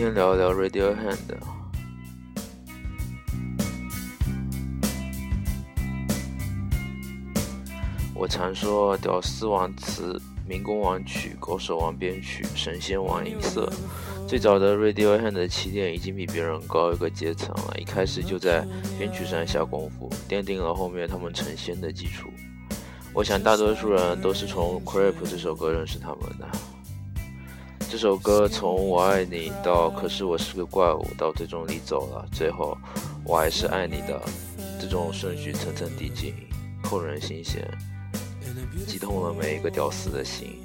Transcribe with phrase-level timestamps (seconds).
[0.00, 1.18] 天聊一聊 Radiohead。
[8.14, 10.18] 我常说“屌丝王词”。
[10.48, 13.70] 民工王曲、狗手王编曲、神仙王音色，
[14.26, 17.76] 最早的 Radiohead 的起点已经比别人高一个阶层了。
[17.78, 18.66] 一开始就在
[18.98, 22.30] 编曲上下功夫，奠定了后面他们成仙的基础。
[23.12, 26.48] 我想大多数人都是从《Creep》这首歌认识他们的。
[27.90, 32.78] 这首歌从我爱你到可是我是个怪物，到最终你走了，最后
[33.24, 34.22] 我还是爱你的，
[34.80, 36.32] 这种顺序层层递进，
[36.84, 37.68] 扣人心弦。
[38.86, 40.56] 击痛了每一个屌丝的心。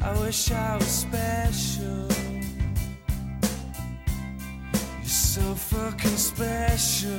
[0.00, 2.08] I wish I was special.
[5.02, 7.12] You're so fucking special.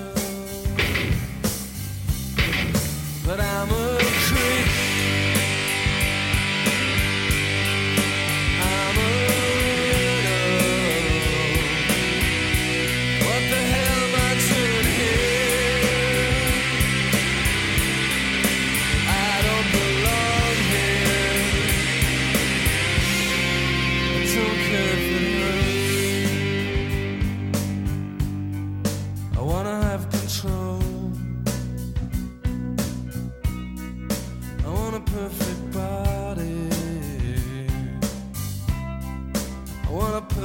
[3.28, 4.89] But I'm a creep.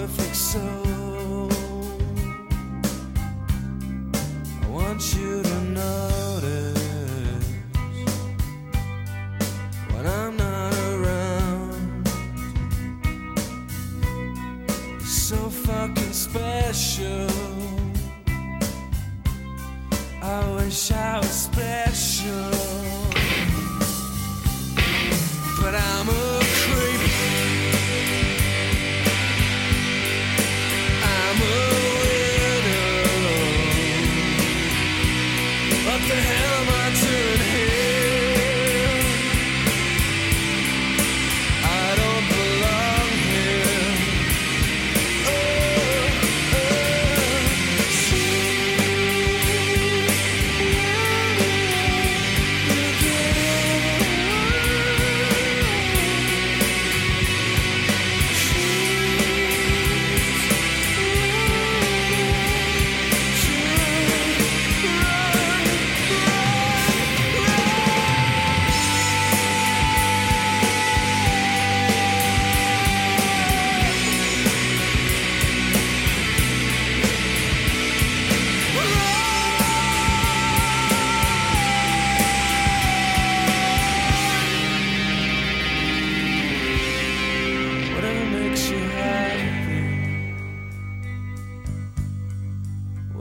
[0.07, 0.84] perfect soul.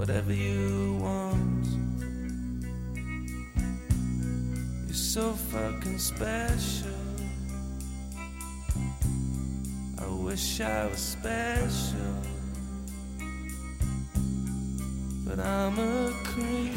[0.04, 1.66] whatever you want.
[4.86, 6.90] You're so fucking special.
[9.98, 12.18] I wish I was special,
[15.26, 16.74] but I'm a creep.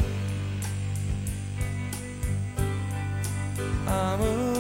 [3.88, 4.56] I'm a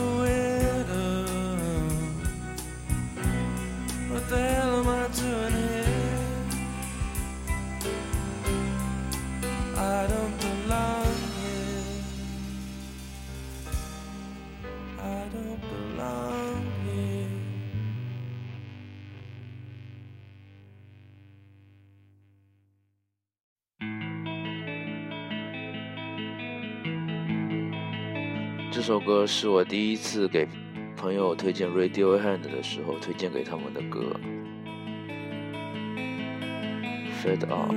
[28.86, 30.46] 首歌是我第一次给
[30.96, 34.14] 朋友推荐 Radiohead 的时候推荐给他们的歌。
[37.20, 37.74] Fade Out。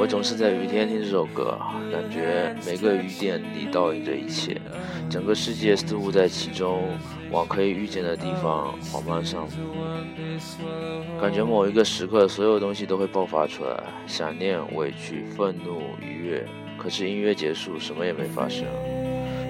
[0.00, 1.58] 我总是在雨天听这首歌，
[1.90, 4.60] 感觉每个雨点里倒映着一切，
[5.08, 6.82] 整个世界似乎在其中
[7.30, 9.48] 往可以预见的地方缓慢上。
[11.20, 16.46] 感觉某一个时刻，所有东西都会爆发出来，想念、委屈、愤怒、愉悦。
[16.76, 18.64] 可是音乐结束，什么也没发生，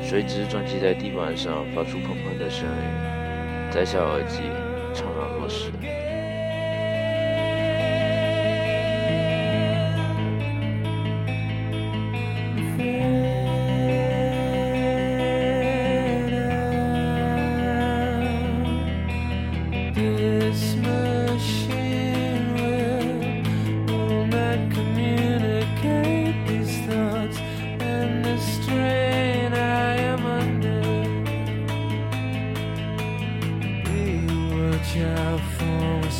[0.02, 4.38] 随之撞击在地板上，发出砰砰的声音，摘下耳机，
[4.94, 5.70] 怅然若失。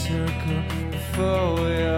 [0.09, 1.98] 说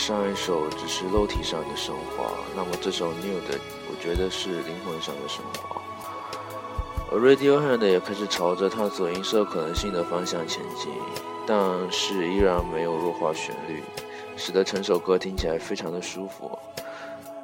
[0.00, 3.60] 上一首只是肉体上的升华，那么这首 New 的，
[3.90, 5.82] 我觉得是灵魂上的升华。
[7.12, 10.90] 而 Radiohead 也开始朝着探索音色可能性的方向前进，
[11.46, 11.60] 但
[11.92, 13.82] 是依然没有弱化旋律，
[14.38, 16.58] 使得整首歌听起来非常的舒服。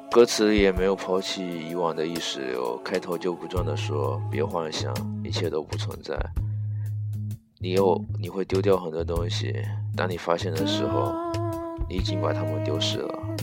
[0.09, 4.91] 歌词里也没有抛弃以往的意识流，开头就不断的说别幻想，
[5.23, 6.17] 一切都不存在。
[7.59, 9.53] 你又你会丢掉很多东西，
[9.95, 11.13] 当你发现的时候。
[11.89, 13.36] 你已经把他们丢失了。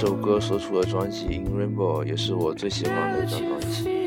[0.00, 3.99] 这首歌所处的专辑《In Rainbow》也是我最喜欢的一张专辑。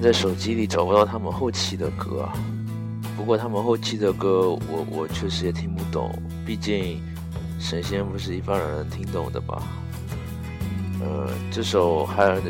[0.00, 2.32] 在手机里找不到他们后期的歌啊！
[3.16, 6.10] 不过他们后期的歌，我我确实也听不懂，
[6.46, 7.02] 毕竟
[7.58, 9.62] 神仙不是一般人能听懂的吧？
[11.00, 12.42] 呃，这首《Hired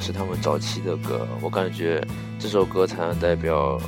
[0.00, 2.02] 是他们早期的歌，我感觉
[2.38, 3.80] 这首歌才能代表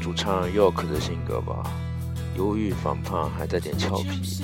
[0.00, 1.70] 主唱 York 的性格吧，
[2.36, 4.42] 忧郁、反叛，还带点俏皮。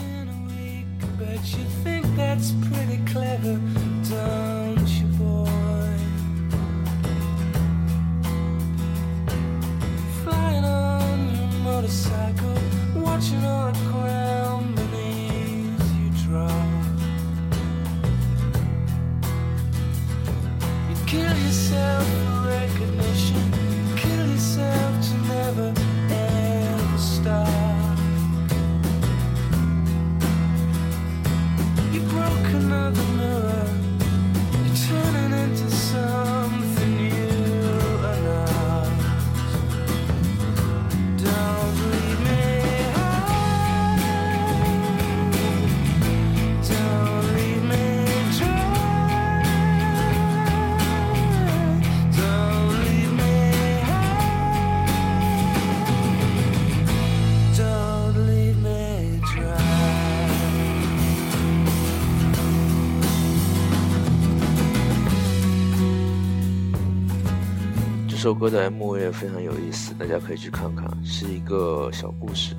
[68.23, 72.55] 首歌的 MV 也非常有意思，大家可以去看看，是一个小故事。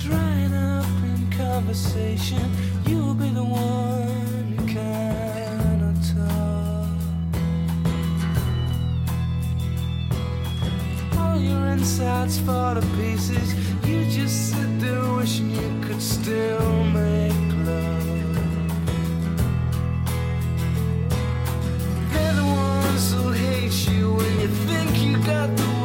[0.00, 2.42] Drying up in conversation,
[2.84, 6.88] you'll be the one who cannot talk.
[11.16, 13.54] All your insides fall to pieces.
[13.84, 17.45] You just sit there wishing you could still make
[23.88, 25.75] you when you think you got the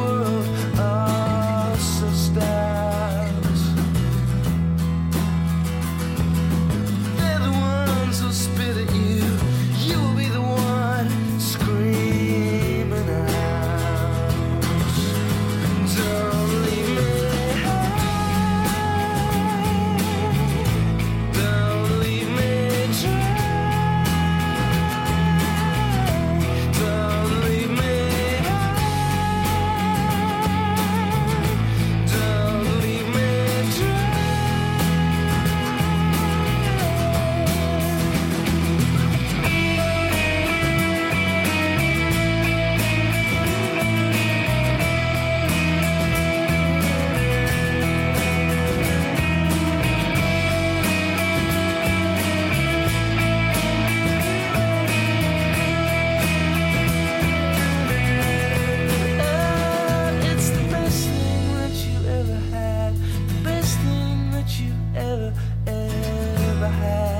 [64.94, 65.32] ever,
[65.66, 67.11] ever had.